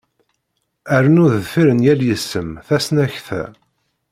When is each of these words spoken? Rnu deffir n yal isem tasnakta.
Rnu 1.03 1.25
deffir 1.33 1.67
n 1.73 1.79
yal 1.85 2.01
isem 2.15 2.49
tasnakta. 2.67 3.43